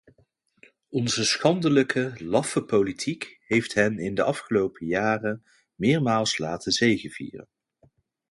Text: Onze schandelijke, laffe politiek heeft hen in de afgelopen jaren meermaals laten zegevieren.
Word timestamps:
Onze 0.89 1.25
schandelijke, 1.25 2.13
laffe 2.17 2.63
politiek 2.63 3.37
heeft 3.41 3.73
hen 3.73 3.99
in 3.99 4.15
de 4.15 4.23
afgelopen 4.23 4.85
jaren 4.87 5.43
meermaals 5.75 6.37
laten 6.37 6.71
zegevieren. 6.71 7.47